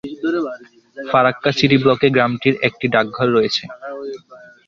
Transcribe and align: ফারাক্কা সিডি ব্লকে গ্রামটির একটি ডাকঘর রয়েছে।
ফারাক্কা 0.97 1.49
সিডি 1.57 1.77
ব্লকে 1.83 2.07
গ্রামটির 2.15 2.55
একটি 2.67 2.85
ডাকঘর 2.93 3.27
রয়েছে। 3.29 3.63